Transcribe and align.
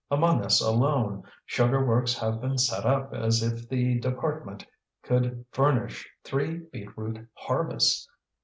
Among 0.09 0.43
us 0.43 0.61
alone 0.61 1.25
sugar 1.45 1.85
works 1.85 2.15
have 2.17 2.41
been 2.41 2.57
set 2.57 2.85
up 2.85 3.13
as 3.13 3.43
if 3.43 3.69
the 3.69 3.99
department 3.99 4.65
could 5.03 5.45
furnish 5.51 6.09
three 6.23 6.57
beetroot 6.73 7.27
harvests. 7.35 8.09